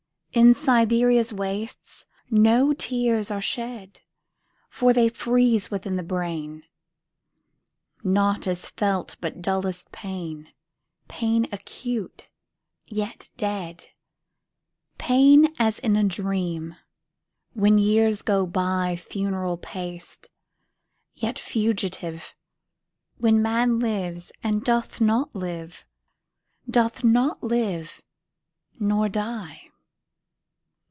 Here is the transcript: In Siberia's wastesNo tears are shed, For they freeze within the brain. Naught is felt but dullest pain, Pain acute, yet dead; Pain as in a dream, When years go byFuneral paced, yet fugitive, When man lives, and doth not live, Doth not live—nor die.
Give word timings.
In 0.33 0.53
Siberia's 0.53 1.33
wastesNo 1.33 2.73
tears 2.77 3.29
are 3.29 3.41
shed, 3.41 3.99
For 4.69 4.93
they 4.93 5.09
freeze 5.09 5.69
within 5.69 5.97
the 5.97 6.03
brain. 6.03 6.63
Naught 8.01 8.47
is 8.47 8.67
felt 8.69 9.17
but 9.19 9.41
dullest 9.41 9.91
pain, 9.91 10.53
Pain 11.09 11.47
acute, 11.51 12.29
yet 12.87 13.29
dead; 13.35 13.87
Pain 14.97 15.53
as 15.59 15.79
in 15.79 15.97
a 15.97 16.03
dream, 16.05 16.77
When 17.51 17.77
years 17.77 18.21
go 18.21 18.47
byFuneral 18.47 19.61
paced, 19.61 20.29
yet 21.13 21.37
fugitive, 21.37 22.37
When 23.17 23.41
man 23.41 23.79
lives, 23.79 24.31
and 24.41 24.63
doth 24.63 25.01
not 25.01 25.35
live, 25.35 25.85
Doth 26.69 27.03
not 27.03 27.43
live—nor 27.43 29.09
die. 29.09 29.63